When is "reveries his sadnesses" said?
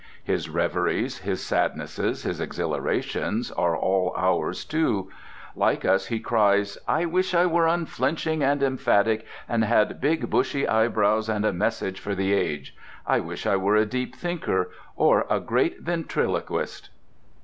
0.49-2.23